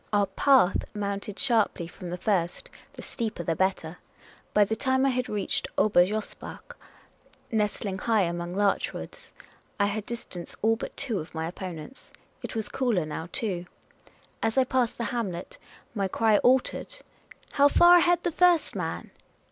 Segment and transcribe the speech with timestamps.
[0.11, 3.99] Our path mounted sharply from the first; the steeper the better.
[4.51, 6.75] By the time I had reached Ober Josbach,
[7.51, 9.31] nestling high among larch woods,
[9.79, 12.09] I had dis tanced all but two of my opponents.
[12.41, 13.67] It was cooler now too.
[14.41, 15.59] As I passed the hamlet
[15.93, 16.95] my cry altered.
[17.19, 19.11] *' How far ahead the first man